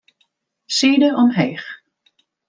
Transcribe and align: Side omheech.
Side 0.77 1.09
omheech. 1.23 1.65